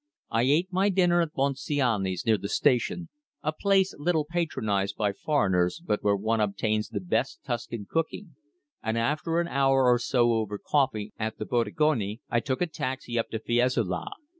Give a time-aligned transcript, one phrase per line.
[0.31, 3.09] I ate my dinner at Bonciani's, near the station,
[3.43, 8.33] a place little patronized by foreigners, but where one obtains the best Tuscan cooking
[8.81, 13.19] and after an hour or so over coffee at the Bottegone, I took a taxi
[13.19, 14.09] up to Fiesole.